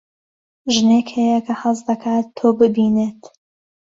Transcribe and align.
ژنێک 0.73 1.07
هەیە 1.17 1.37
حەز 1.61 1.79
دەکات 1.89 2.25
تۆ 2.37 2.47
ببینێت. 2.59 3.21